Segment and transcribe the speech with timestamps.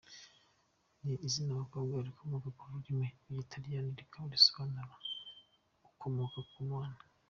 [1.03, 4.95] Ni izina ry’abakobwa rikomoka ku rurimi rw’Ikilatini rikaba risobanura
[5.89, 6.99] “ukomoka ku Mana”.